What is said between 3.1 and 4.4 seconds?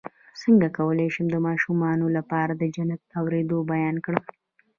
اوریدلو بیان کړم